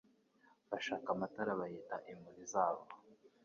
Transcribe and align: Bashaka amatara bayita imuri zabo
Bashaka 0.71 1.07
amatara 1.15 1.59
bayita 1.59 1.95
imuri 2.11 2.41
zabo 2.53 2.83